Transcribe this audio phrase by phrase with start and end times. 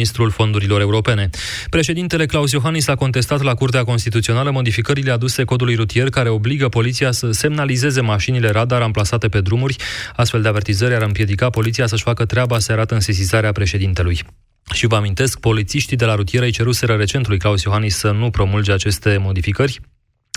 [0.00, 1.30] ministrul fondurilor europene.
[1.70, 7.10] Președintele Claus Iohannis a contestat la Curtea Constituțională modificările aduse codului rutier care obligă poliția
[7.10, 9.76] să semnalizeze mașinile radar amplasate pe drumuri.
[10.16, 14.22] Astfel de avertizări ar împiedica poliția să-și facă treaba, se arată în sesizarea președintelui.
[14.72, 18.72] Și vă amintesc, polițiștii de la rutieră îi ceruseră recentului Claus Iohannis să nu promulge
[18.72, 19.80] aceste modificări.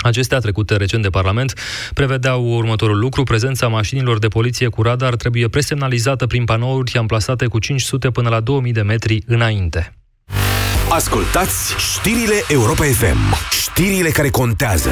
[0.02, 1.54] Acestea, trecute recent de Parlament,
[1.94, 3.24] prevedeau următorul lucru.
[3.24, 8.40] Prezența mașinilor de poliție cu radar trebuie presemnalizată prin panouri amplasate cu 500 până la
[8.40, 9.94] 2000 de metri înainte.
[10.90, 13.36] Ascultați știrile Europa FM.
[13.52, 14.90] Știrile care contează.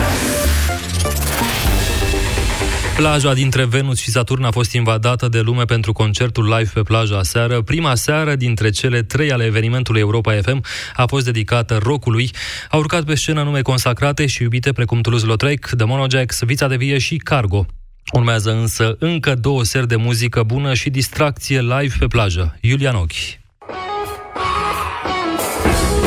[3.01, 7.17] Plaja dintre Venus și Saturn a fost invadată de lume pentru concertul live pe plaja
[7.17, 7.61] aseară.
[7.61, 10.63] Prima seară dintre cele trei ale evenimentului Europa FM
[10.95, 12.31] a fost dedicată rockului.
[12.69, 16.97] Au urcat pe scenă nume consacrate și iubite precum Toulouse-Lautrec, The Monojax, Vița de Vie
[16.97, 17.65] și Cargo.
[18.13, 22.57] Urmează însă încă două seri de muzică bună și distracție live pe plajă.
[22.59, 23.39] Iulian Ochi.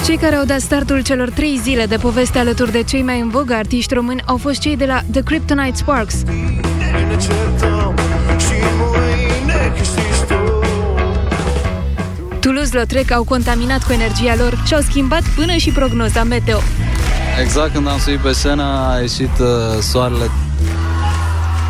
[0.04, 3.28] Cei care au dat startul celor trei zile de poveste alături de cei mai în
[3.28, 6.22] vogă artiști români au fost cei de la The Kryptonite Sparks.
[12.40, 16.58] Toulouse-Lautrec au contaminat cu energia lor și au schimbat până și prognoza meteo.
[17.42, 20.30] Exact când am suit pe scenă a ieșit uh, soarele.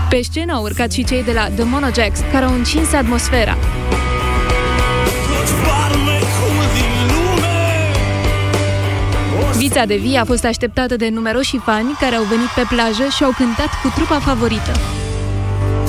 [0.08, 3.56] Pe scenă au urcat și cei de la The Monojax, care au încins atmosfera.
[9.56, 13.24] Vița de vie a fost așteptată de numeroși fani care au venit pe plajă și
[13.24, 14.72] au cântat cu trupa favorită.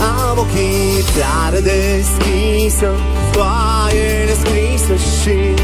[0.05, 2.91] Am ochii tare deschisă,
[3.31, 5.63] foaie nescrisă și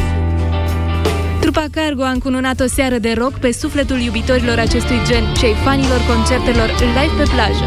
[1.40, 5.56] Trupa Cargo a încununat o seară de rock pe sufletul iubitorilor acestui gen și ai
[5.64, 7.66] fanilor concertelor live pe plajă.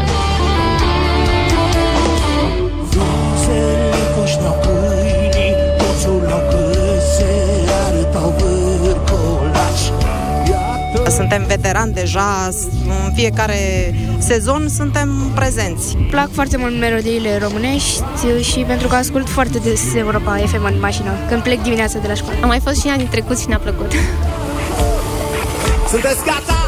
[11.15, 12.49] Suntem veterani deja,
[13.05, 15.97] în fiecare sezon suntem prezenți.
[16.09, 18.03] Plac foarte mult melodiile românești
[18.41, 22.13] și pentru că ascult foarte des Europa FM în mașină, când plec dimineața de la
[22.13, 22.37] școală.
[22.41, 23.91] Am mai fost și anii trecuți și ne-a plăcut.
[25.89, 26.64] Sunteți gata?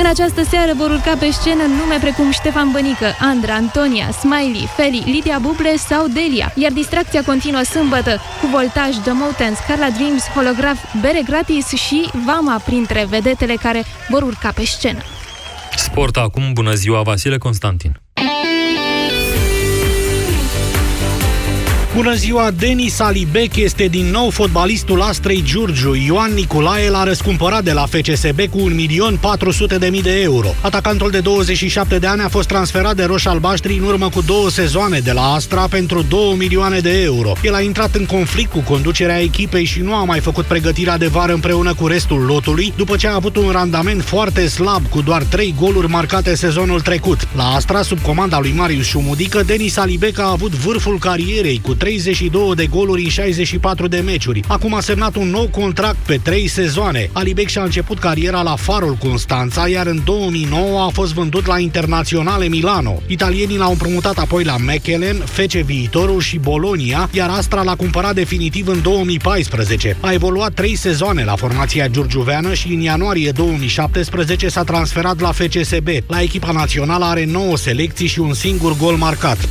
[0.00, 5.02] În această seară vor urca pe scenă nume precum Ștefan Bănică, Andra, Antonia, Smiley, Feli,
[5.06, 10.78] Lidia Buble sau Delia, iar distracția continuă sâmbătă cu Voltaj, The Motens, Carla Dreams, Holograf,
[11.00, 14.98] Bere Gratis și Vama printre vedetele care vor urca pe scenă.
[15.76, 18.00] Sport acum, bună ziua, Vasile Constantin.
[21.98, 25.94] Bună ziua, Denis Alibec este din nou fotbalistul Astrei Giurgiu.
[25.94, 30.48] Ioan Nicolae l-a răscumpărat de la FCSB cu 1.400.000 de euro.
[30.60, 34.50] Atacantul de 27 de ani a fost transferat de Roș Albaștri în urmă cu două
[34.50, 37.32] sezoane de la Astra pentru 2 milioane de euro.
[37.42, 41.06] El a intrat în conflict cu conducerea echipei și nu a mai făcut pregătirea de
[41.06, 45.22] vară împreună cu restul lotului, după ce a avut un randament foarte slab, cu doar
[45.22, 47.28] 3 goluri marcate sezonul trecut.
[47.36, 52.54] La Astra, sub comanda lui Marius Șumudică, Denis Alibec a avut vârful carierei cu 32
[52.54, 54.42] de goluri în 64 de meciuri.
[54.48, 57.10] Acum a semnat un nou contract pe 3 sezoane.
[57.12, 62.48] Alibec și-a început cariera la Farul Constanța, iar în 2009 a fost vândut la Internaționale
[62.48, 63.02] Milano.
[63.06, 68.68] Italienii l-au împrumutat apoi la Mechelen, Fece Viitorul și Bolonia, iar Astra l-a cumpărat definitiv
[68.68, 69.96] în 2014.
[70.00, 75.88] A evoluat 3 sezoane la formația giurgiuveană și în ianuarie 2017 s-a transferat la FCSB.
[76.06, 79.48] La echipa națională are 9 selecții și un singur gol marcat.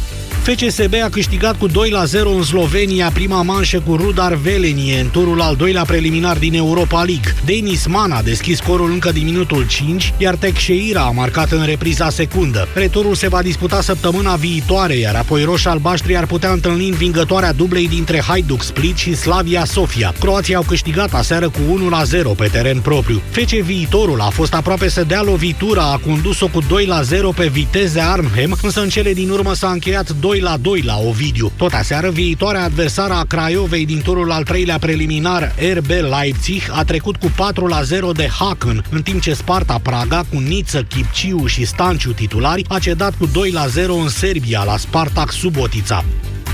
[0.47, 5.09] FCSB a câștigat cu 2 la 0 în Slovenia prima manșă cu Rudar Velenie în
[5.09, 7.34] turul al doilea preliminar din Europa League.
[7.46, 12.09] Denis Man a deschis scorul încă din minutul 5, iar Teixeira a marcat în repriza
[12.09, 12.68] secundă.
[12.74, 17.88] Returul se va disputa săptămâna viitoare, iar apoi roșii albaștri ar putea întâlni învingătoarea dublei
[17.88, 20.14] dintre Hajduk Split și Slavia Sofia.
[20.19, 23.22] Croații au câștigat aseară cu 1 la 0 pe teren propriu.
[23.29, 27.47] FC Viitorul a fost aproape să dea lovitura, a condus-o cu 2 la 0 pe
[27.47, 31.51] Viteze Arnhem, însă în cele din urmă s-a încheiat 2 2 la 2 la Ovidiu.
[31.55, 37.16] Tot aseară, viitoarea adversară a Craiovei din turul al treilea preliminar, RB Leipzig, a trecut
[37.16, 41.66] cu 4 la 0 de Haken, în timp ce Sparta Praga, cu Niță, Chipciu și
[41.66, 46.05] Stanciu titulari, a cedat cu 2 la 0 în Serbia, la Spartak Subotica.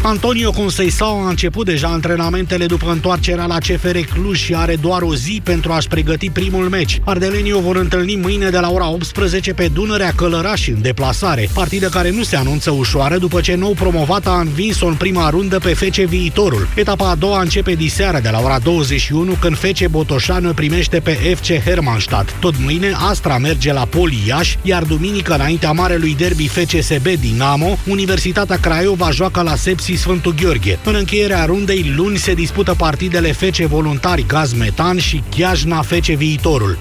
[0.06, 5.16] Antonio Conceição a început deja antrenamentele după întoarcerea la CFR Cluj și are doar o
[5.16, 7.02] zi pentru a-și pregăti primul meci.
[7.04, 11.90] Ardelenii o vor întâlni mâine de la ora 18 pe Dunărea Călăraș în deplasare, partidă
[11.90, 15.74] care nu se anunță ușoară după ce nou promovat a învins-o în prima rundă pe
[15.74, 16.68] Fece Viitorul.
[16.76, 21.64] Etapa a doua începe diseară de la ora 21 când Fece Botoșanu primește pe FC
[21.66, 22.36] Hermannstadt.
[22.40, 28.58] Tot mâine Astra merge la Poli Iași, iar duminică înaintea marelui derby FCSB Dinamo, Universitatea
[28.58, 30.80] Craiova joacă la Sepsi localității Sfântul Gheorghe.
[30.84, 36.78] În încheierea rundei, luni se dispută partidele Fece Voluntari Gaz Metan și Chiajna Fece Viitorul.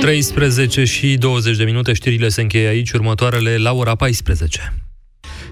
[0.00, 4.87] 13 și 20 de minute, știrile se încheie aici, următoarele la ora 14.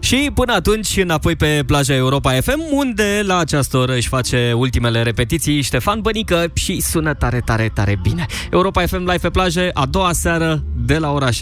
[0.07, 5.03] Și până atunci, înapoi pe plaja Europa FM, unde la această oră își face ultimele
[5.03, 8.27] repetiții Ștefan Bănică și sună tare, tare, tare bine.
[8.51, 11.33] Europa FM live pe plajă, a doua seară, de la ora 16.30.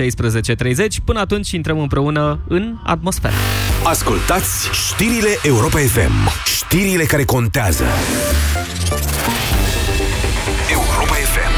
[1.05, 3.35] Până atunci intrăm împreună în atmosferă.
[3.83, 6.31] Ascultați știrile Europa FM.
[6.45, 7.85] Știrile care contează.
[10.71, 11.55] Europa FM.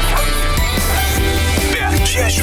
[1.71, 2.41] Pe aceeași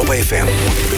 [0.00, 0.89] Europa FM.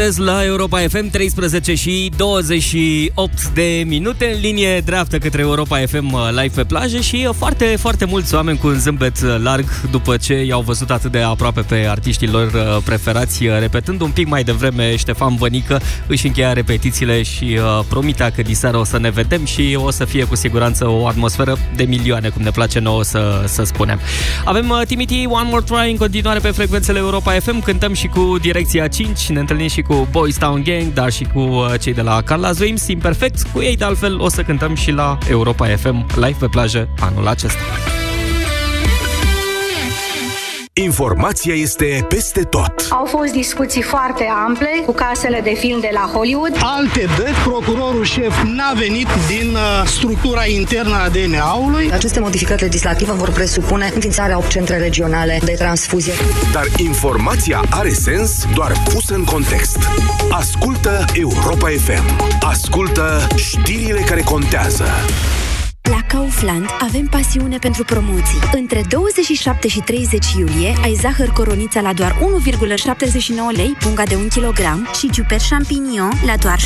[0.00, 5.78] 3 sudez la Europa FM, 13 și 28 de minute în linie dreaptă către Europa
[5.78, 9.36] FM uh, live pe plajă și uh, foarte, foarte mulți oameni cu un zâmbet uh,
[9.42, 14.00] larg după ce i-au văzut atât de aproape pe artiștii lor uh, preferați, uh, repetând
[14.00, 18.84] un pic mai devreme Ștefan Bănică își încheia repetițiile și uh, promitea că diseară o
[18.84, 22.50] să ne vedem și o să fie cu siguranță o atmosferă de milioane, cum ne
[22.50, 24.00] place nouă să, să spunem.
[24.44, 28.36] Avem uh, Timothy One More Try în continuare pe frecvențele Europa FM, cântăm și cu
[28.40, 32.02] Direcția 5, ne întâlnim și cu Boys Town Gang, dar și cu uh, cei de
[32.02, 36.06] la Carla Zoim, Imperfect, cu ei de altfel o să cântăm și la Europa FM
[36.14, 37.62] live pe plajă anul acesta.
[40.72, 42.86] Informația este peste tot.
[42.90, 46.56] Au fost discuții foarte ample cu casele de film de la Hollywood.
[46.62, 51.92] Alte dăți, procurorul șef n-a venit din uh, structura internă a DNA-ului.
[51.92, 56.12] Aceste modificări legislative vor presupune înființarea 8 centre regionale de transfuzie.
[56.52, 59.78] Dar informația are sens doar pusă în context.
[60.30, 62.36] Ascultă Europa FM.
[62.40, 64.84] Ascultă știrile care contează.
[65.90, 68.38] La Kaufland avem pasiune pentru promoții.
[68.52, 72.16] Între 27 și 30 iulie ai zahăr coronița la doar 1,79
[73.56, 74.60] lei punga de 1 kg
[74.98, 76.64] și ciuper champignon la doar 6,99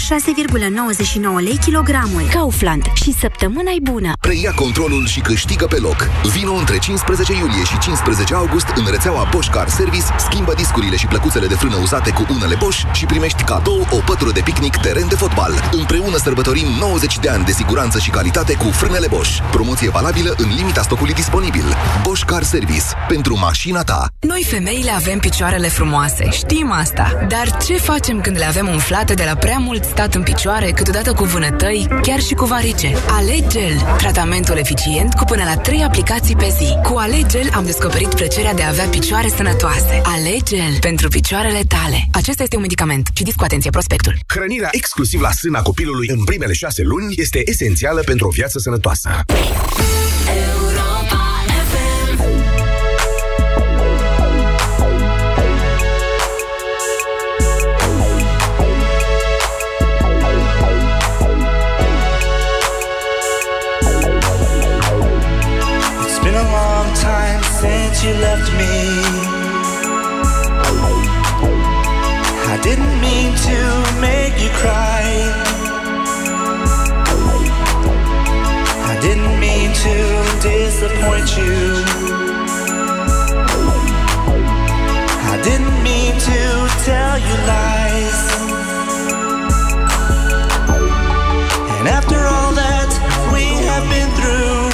[1.43, 2.23] lei kilogramul.
[2.33, 4.13] Kaufland și săptămâna e bună!
[4.21, 6.09] Preia controlul și câștigă pe loc.
[6.35, 11.07] Vino între 15 iulie și 15 august în rețeaua Bosch Car Service, schimbă discurile și
[11.07, 15.09] plăcuțele de frână uzate cu unele Bosch și primești cadou o pătură de picnic teren
[15.09, 15.53] de fotbal.
[15.73, 19.41] Împreună sărbătorim 90 de ani de siguranță și calitate cu frânele Bosch.
[19.51, 21.65] Promoție valabilă în limita stocului disponibil.
[22.03, 22.85] Bosch Car Service.
[23.09, 24.07] Pentru mașina ta.
[24.21, 27.27] Noi femeile avem picioarele frumoase, știm asta.
[27.29, 31.13] Dar ce facem când le avem umflate de la prea mult stat în picioare, câteodată
[31.13, 32.97] cu vânătăi, chiar și cu varice?
[33.09, 36.79] Alegel, tratamentul eficient cu până la 3 aplicații pe zi.
[36.83, 40.01] Cu Alegel am descoperit plăcerea de a avea picioare sănătoase.
[40.03, 42.09] Alegel pentru picioarele tale.
[42.13, 43.09] Acesta este un medicament.
[43.13, 44.15] Citiți cu atenție prospectul.
[44.27, 49.04] Hrănirea exclusiv la sâna copilului în primele șase luni este esențială pentru o viață sănătoasă.
[49.07, 49.13] It's
[66.21, 68.74] been a long time since you left me.
[80.45, 81.57] Disappoint you.
[85.33, 86.41] I didn't mean to
[86.85, 88.21] tell you lies.
[91.79, 92.91] And after all that
[93.33, 94.65] we have been through,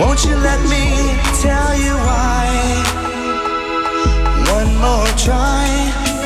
[0.00, 0.84] won't you let me
[1.44, 2.48] tell you why?
[4.56, 5.66] One more try.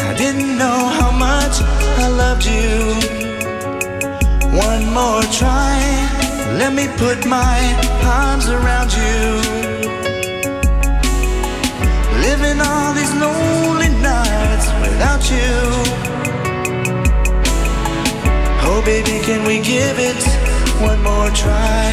[0.09, 1.61] I didn't know how much
[2.05, 3.40] I loved you.
[4.53, 5.79] One more try.
[6.59, 7.59] Let me put my
[8.03, 9.41] arms around you.
[12.27, 15.55] Living all these lonely nights without you.
[18.67, 20.21] Oh, baby, can we give it
[20.83, 21.93] one more try?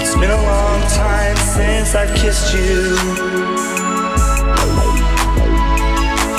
[0.00, 3.77] It's been a long time since I've kissed you.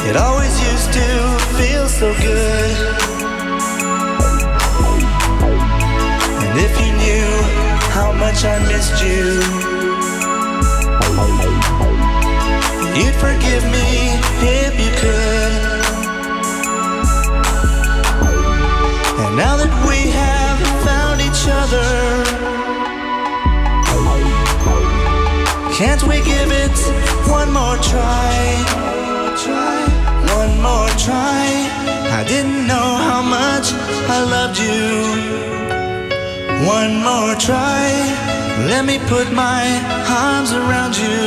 [0.09, 1.07] It always used to
[1.59, 2.77] feel so good.
[6.41, 7.29] And if you knew
[7.93, 9.37] how much I missed you,
[12.97, 15.53] you'd forgive me if you could.
[19.21, 21.89] And now that we have found each other,
[25.77, 26.77] can't we give it
[27.29, 28.79] one more try?
[30.59, 31.45] One more try.
[32.19, 33.71] I didn't know how much
[34.15, 34.91] I loved you.
[36.67, 37.87] One more try.
[38.67, 39.63] Let me put my
[40.05, 41.23] arms around you.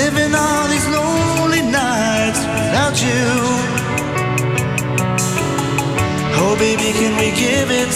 [0.00, 3.24] Living all these lonely nights without you.
[6.40, 7.92] Oh, baby, can we give it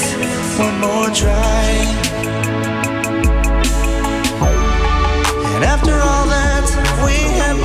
[0.60, 1.64] one more try?
[5.54, 6.66] And after all that
[7.04, 7.57] we have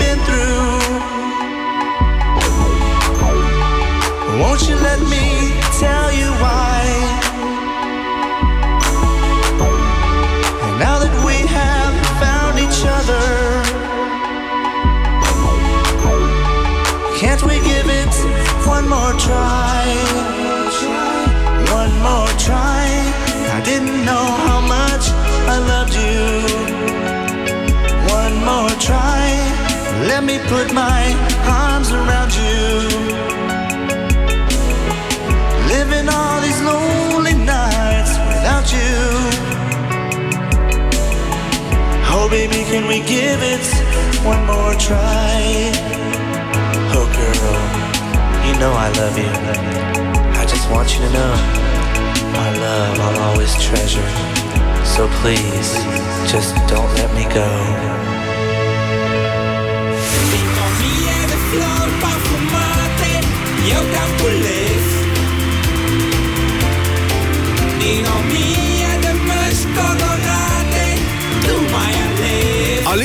[19.25, 19.83] try?
[21.79, 22.85] One more try.
[23.57, 25.05] I didn't know how much
[25.55, 26.23] I loved you.
[28.19, 29.25] One more try.
[30.09, 31.01] Let me put my
[31.61, 32.63] arms around you.
[35.73, 38.95] Living all these lonely nights without you.
[42.15, 43.65] Oh, baby, can we give it
[44.23, 45.71] one more try?
[46.95, 47.82] Oh, girl,
[48.63, 49.33] know I love you.
[50.41, 51.31] I just want you to know
[52.39, 54.09] my love I'll always treasure.
[54.85, 55.69] So please,
[56.31, 57.93] just don't let me go.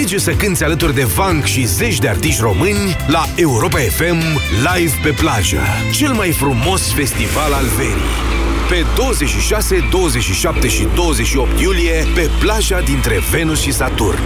[0.08, 4.22] Alege să cânti alături de Vank și zeci de artiști români la Europa FM
[4.74, 5.60] Live pe plajă.
[5.92, 8.38] Cel mai frumos festival al verii.
[8.68, 14.18] Pe 26, 27 și 28 iulie, pe plaja dintre Venus și Saturn.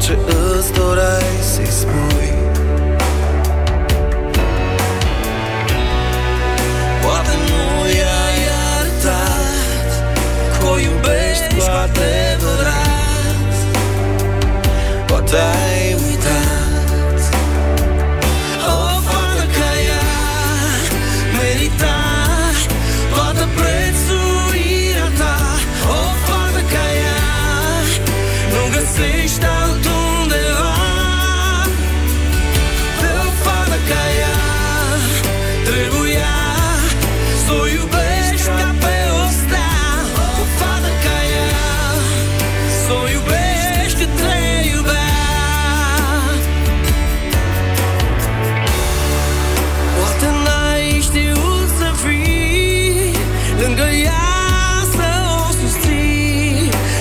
[0.00, 1.29] Tot ce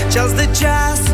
[0.09, 1.08] Just the Jazz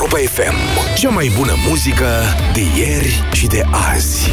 [0.00, 0.56] Europa FM.
[0.94, 2.06] Cea mai bună muzică
[2.52, 3.62] de ieri și de
[3.94, 4.30] azi.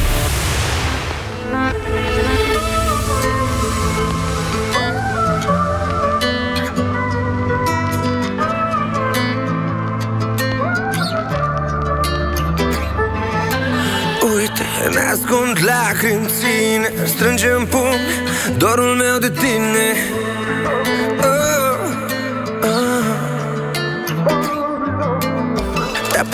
[14.35, 17.99] Uite, ne ascund lacrimi ține Strângem pumni
[18.57, 19.95] dorul meu de tine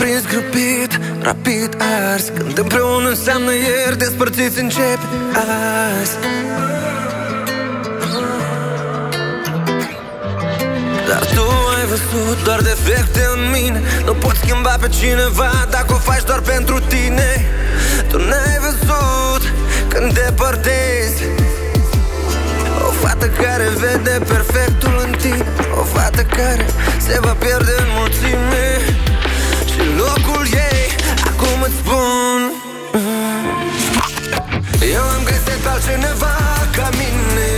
[0.04, 1.76] prins grăbit, rapid
[2.12, 2.24] ars.
[2.36, 6.16] Când împreună înseamnă ieri Despărțiți începe azi.
[11.08, 11.44] Dar tu
[11.76, 13.82] ai văzut doar defecte în mine.
[14.04, 17.30] Nu poți schimba pe cineva dacă o faci doar pentru tine.
[18.10, 19.42] Tu n-ai văzut
[19.88, 21.22] când te părtezi
[22.88, 25.46] O fată care vede perfectul în tine.
[25.80, 26.66] O fată care
[27.06, 28.64] se va pierde în mulțime.
[28.84, 29.13] Și
[30.00, 30.84] locul ei,
[31.30, 32.40] acum îți spun.
[32.92, 33.54] Mm.
[34.96, 36.36] Eu am găsit pe altcineva
[36.76, 37.50] ca mine.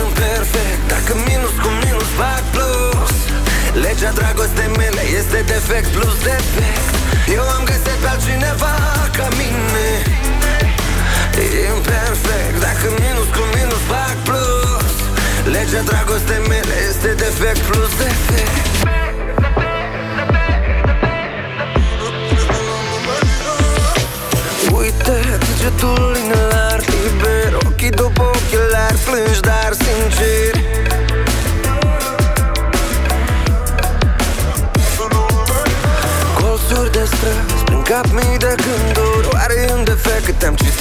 [0.00, 3.14] Imperfect, dacă minus cu minus fac plus.
[3.84, 6.86] Legea dragostei mele este defect plus defect.
[7.36, 8.74] Eu am găsit pe altcineva
[9.16, 9.88] ca mine.
[11.70, 12.86] Imperfect, dacă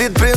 [0.01, 0.30] că te-am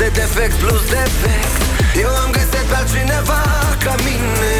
[0.00, 1.54] mele este defect plus defect.
[2.02, 3.42] Eu am găsit pe altcineva
[3.84, 4.54] ca mine.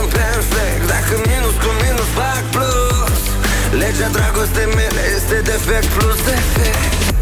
[0.00, 3.20] Imperfect, dacă minus cu minus fac plus.
[3.80, 7.14] Legea dragostei mele este defect plus defect.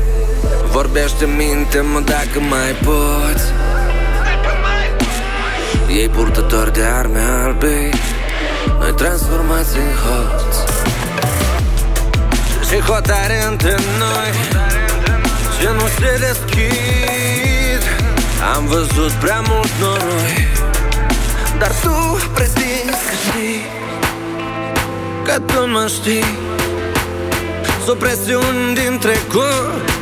[0.71, 3.47] Vorbește minte-mă dacă mai poți.
[5.89, 7.91] Ei purtători de arme albe
[8.79, 10.59] Noi transformați în hoți.
[12.69, 14.68] Și hotare între noi
[15.61, 17.83] Ce nu se deschid.
[18.55, 20.49] Am văzut prea mult noroi.
[21.59, 23.67] Dar tu prezinți că știi
[25.25, 26.39] Că tu mă știi.
[27.85, 29.97] Sub presiuni din trecut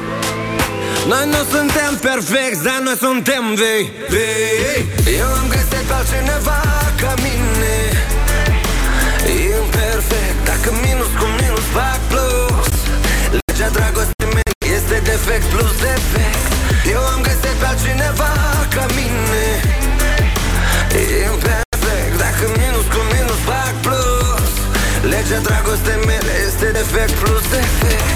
[1.06, 5.16] noi nu suntem perfecti, dar noi suntem vei, vei.
[5.18, 6.60] Eu am găsit pe altcineva
[7.00, 7.76] ca mine.
[9.28, 12.68] Imperfect, dacă minus cu minus fac plus.
[13.30, 14.15] Legea dragostei mele este
[15.06, 16.44] defect plus defect.
[16.94, 18.32] Eu am găsit pe altcineva
[18.74, 19.44] ca mine.
[21.30, 24.52] Imperfect, dacă minus cu minus fac plus.
[25.12, 28.15] Legea dragostei mele este defect plus defect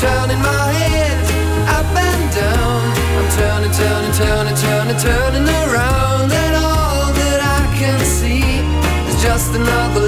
[0.00, 1.18] Turning my head
[1.66, 2.82] up and down.
[3.18, 8.62] I'm turning, turning, turning, turning, turning around, and all that I can see
[9.10, 10.07] is just another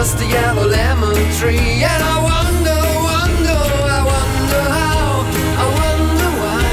[0.00, 3.60] just a yellow lemon tree, and I wonder, wonder,
[3.96, 5.04] I wonder how,
[5.60, 6.64] I wonder why.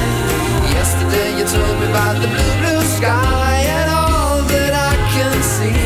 [0.78, 5.84] Yesterday you told me about the blue, blue sky and all that I can see.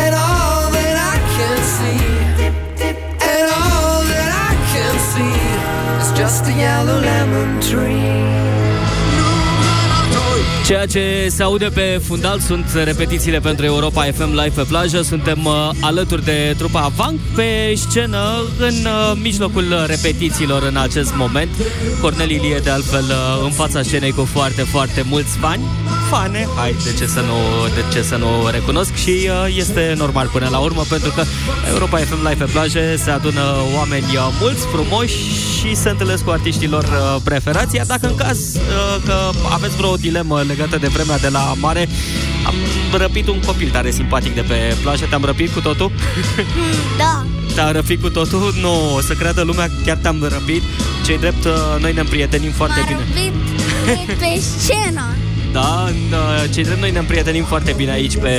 [0.00, 2.00] And all that I can see.
[3.32, 5.36] And all that I can see
[6.00, 8.25] is just a yellow lemon tree.
[10.66, 15.02] Ceea ce se aude pe fundal sunt repetițiile pentru Europa FM Live pe plajă.
[15.02, 21.50] Suntem uh, alături de trupa Vank pe scenă în uh, mijlocul repetițiilor în acest moment.
[22.00, 25.62] Cornel Ilie de altfel uh, în fața scenei cu foarte, foarte mulți fani.
[26.10, 27.34] Fane, hai, de ce să nu,
[27.74, 31.22] de ce să nu recunosc și uh, este normal până la urmă pentru că
[31.68, 33.40] Europa FM Live pe plajă se adună
[33.76, 35.16] oameni uh, mulți, frumoși
[35.58, 37.76] și se întâlnesc cu artiștilor uh, preferați.
[37.76, 41.88] Iar dacă în caz uh, că aveți vreo dilemă legată de vremea de la mare,
[42.46, 42.54] am
[42.98, 45.04] răpit un copil tare simpatic de pe plajă.
[45.08, 45.92] Te-am răpit cu totul?
[46.98, 47.24] Da.
[47.54, 48.54] Te-am răpit cu totul?
[48.60, 50.62] Nu, o să creadă lumea că chiar te-am răpit.
[51.06, 52.98] Cei drept, uh, noi ne împrietenim foarte M-a bine.
[53.06, 55.16] răpit pe scenă.
[55.56, 58.30] Da, în, uh, cei drept noi ne împrietenim foarte bine aici pe,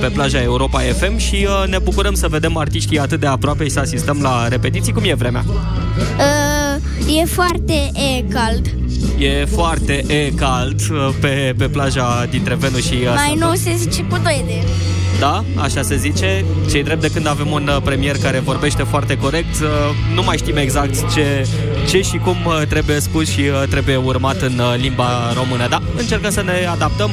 [0.00, 3.70] pe plaja Europa FM și uh, ne bucurăm să vedem artiștii atât de aproape și
[3.70, 4.92] să asistăm la repetiții.
[4.92, 5.44] Cum e vremea?
[5.48, 8.74] Uh, e foarte e cald.
[9.18, 13.38] E foarte e cald uh, pe, pe plaja dintre Venus și uh, Mai Sandon.
[13.38, 14.62] nou se zice putoide.
[15.18, 16.44] Da, așa se zice.
[16.70, 19.68] Cei drept de când avem un uh, premier care vorbește foarte corect, uh,
[20.14, 21.46] nu mai știm exact ce,
[21.88, 25.68] ce și cum uh, trebuie spus și uh, trebuie urmat în uh, limba română.
[25.68, 27.10] Da, încercăm să ne adaptăm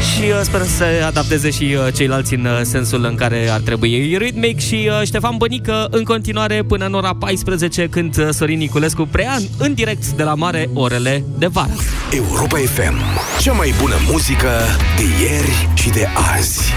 [0.00, 3.60] și uh, sper să se adapteze și uh, ceilalți în uh, sensul în care ar
[3.60, 4.16] trebui.
[4.18, 9.08] Rhythmic și uh, Ștefan Bănică în continuare până în ora 14 când uh, Sorin Niculescu
[9.10, 11.72] preia în direct de la mare orele de vară.
[12.10, 12.96] Europa FM.
[13.40, 14.50] Cea mai bună muzică
[14.96, 16.72] de ieri și de azi.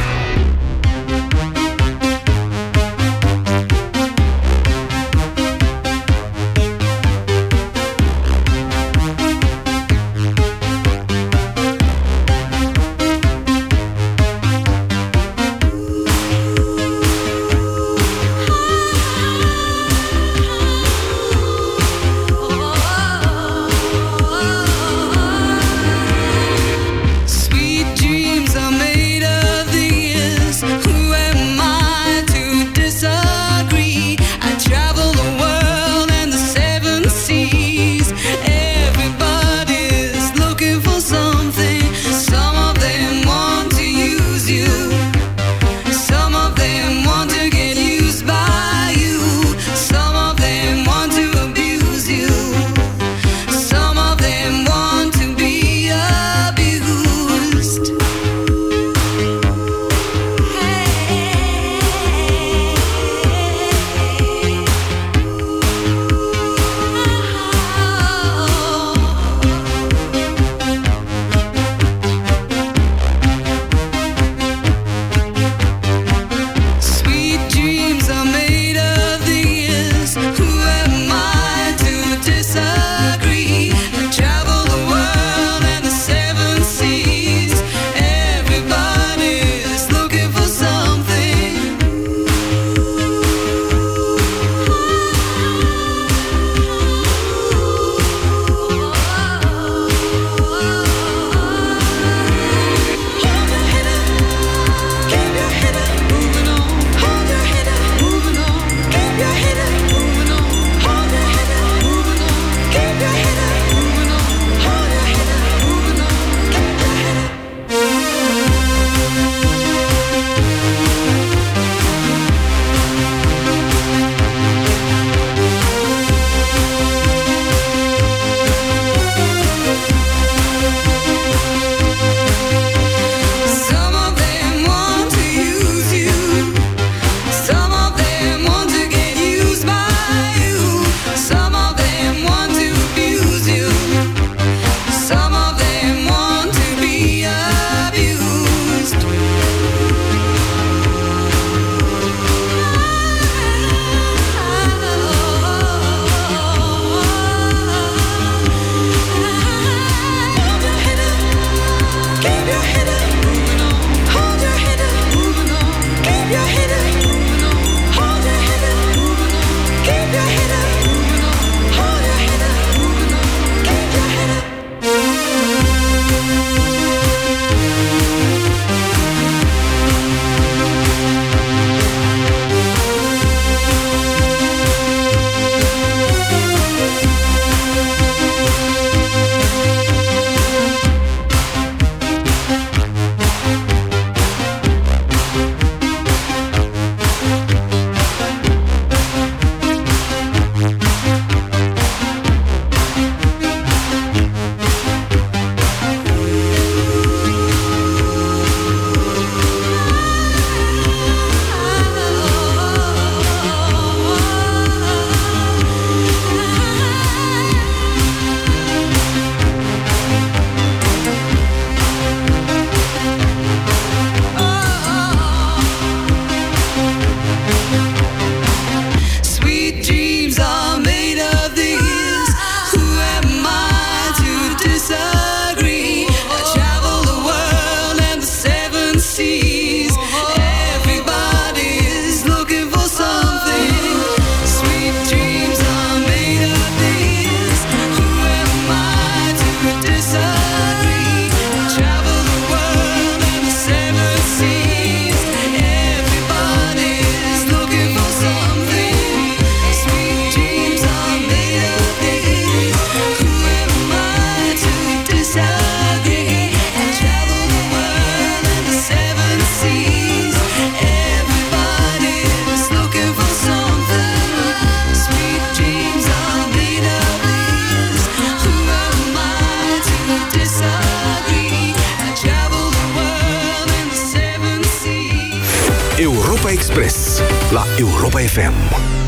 [287.80, 288.99] Europa FM.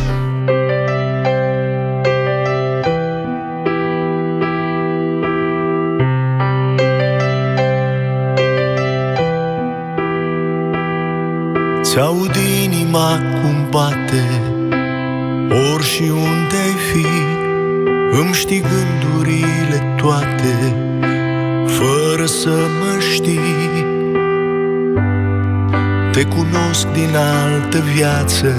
[26.22, 28.56] Te cunosc din altă viață.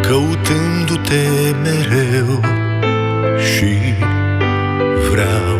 [0.00, 1.26] Căutându-te
[1.62, 2.40] mereu
[3.38, 3.94] Și
[5.10, 5.58] vreau.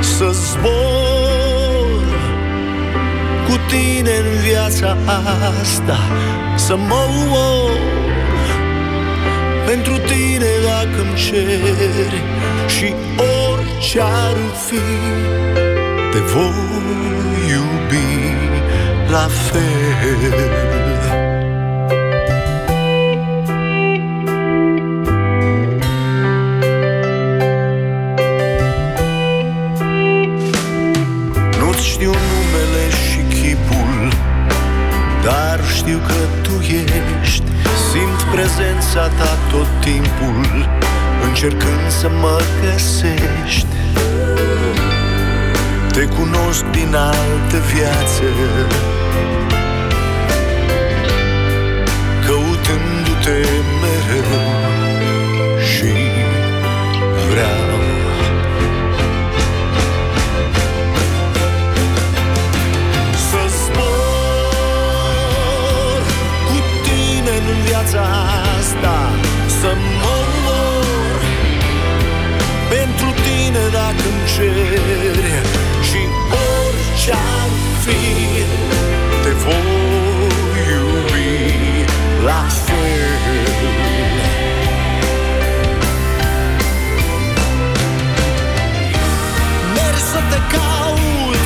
[0.00, 2.02] Să zbor
[3.46, 4.96] cu tine în viața
[5.60, 5.98] asta,
[6.56, 7.78] să mă uor
[9.66, 12.22] pentru tine dacă îmi ceri
[12.78, 12.94] și
[13.50, 14.80] orice ar fi,
[16.12, 16.52] te voi
[17.48, 18.08] iubi
[19.10, 20.20] la fel.
[31.58, 34.12] Nu-ți știu numele și chipul
[35.24, 37.42] Dar știu că tu ești
[37.90, 40.68] Simt prezența ta tot timpul
[41.28, 43.66] Încercând să mă găsești.
[45.92, 48.22] Te cunosc din altă viață.
[52.26, 53.38] Căutându-te
[53.80, 54.58] mereu
[55.60, 55.92] Și
[57.30, 57.70] vreau.
[63.30, 64.40] Să zbor
[66.46, 68.02] cu tine în viața
[68.58, 68.96] asta,
[69.60, 69.70] să
[74.28, 75.42] dacă îmi ceri
[75.88, 76.00] și
[76.30, 77.50] orice ar
[77.82, 78.00] fi,
[79.22, 80.28] te voi
[80.70, 81.84] iubi
[82.24, 83.06] la fel.
[89.74, 91.42] Merg să te caut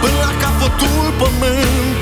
[0.00, 2.01] Până la capătul pământului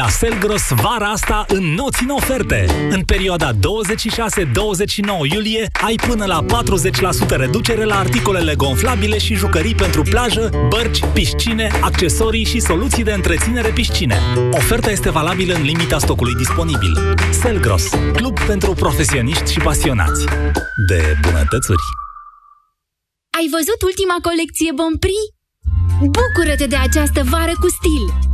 [0.00, 2.66] La Selgros vara asta înnoți în oferte.
[2.90, 3.56] În perioada 26-29
[5.32, 11.70] iulie ai până la 40% reducere la articolele gonflabile și jucării pentru plajă, bărci, piscine,
[11.80, 14.18] accesorii și soluții de întreținere piscine.
[14.50, 17.14] Oferta este valabilă în limita stocului disponibil.
[17.30, 20.24] Selgros, club pentru profesioniști și pasionați
[20.86, 21.82] de bunătățuri.
[23.38, 25.18] Ai văzut ultima colecție Bonprix?
[26.00, 28.29] Bucură-te de această vară cu stil!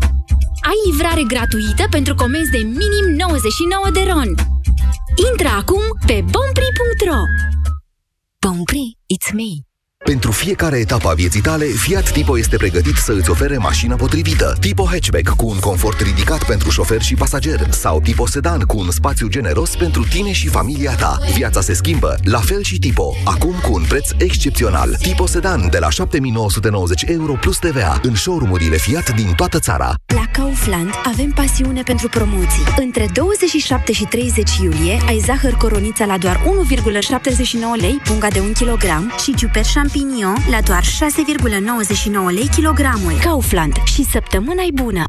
[0.63, 4.35] Ai livrare gratuită pentru comenzi de minim 99 de ron.
[5.31, 7.21] Intră acum pe bonprix.ro
[8.39, 9.66] Bonprix, it's me!
[10.07, 14.57] Pentru fiecare etapă a vieții tale, Fiat Tipo este pregătit să îți ofere mașina potrivită.
[14.61, 18.91] Tipo hatchback cu un confort ridicat pentru șofer și pasager sau Tipo sedan cu un
[18.91, 21.19] spațiu generos pentru tine și familia ta.
[21.35, 23.15] Viața se schimbă, la fel și Tipo.
[23.25, 24.97] Acum cu un preț excepțional.
[25.03, 29.95] Tipo sedan de la 7990 euro plus TVA în showroom-urile Fiat din toată țara.
[30.15, 32.63] La Kaufland avem pasiune pentru promoții.
[32.77, 38.51] Între 27 și 30 iulie ai zahăr coronița la doar 1,79 lei punga de 1
[38.53, 38.85] kg
[39.23, 39.65] și ciuper
[39.97, 43.13] champignon la doar 6,99 lei kilogramul.
[43.23, 45.05] Kaufland și săptămâna bună!